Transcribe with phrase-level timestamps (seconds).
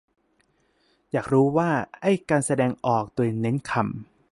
[1.11, 1.69] อยากรู้ว่า
[2.01, 3.81] ไอ้การแสดงออกโดยเน้นคำ